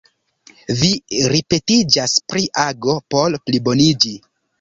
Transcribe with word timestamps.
Vi 0.77 0.87
ripetiĝas 1.33 2.15
pri 2.33 2.45
ago 2.63 2.95
por 3.15 3.37
pliboniĝi. 3.51 4.15